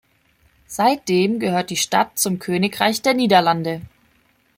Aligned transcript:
Seitdem 0.65 1.39
gehört 1.39 1.69
die 1.69 1.77
Stadt 1.77 2.17
zum 2.17 2.39
Königreich 2.39 3.03
der 3.03 3.13
Niederlande. 3.13 3.81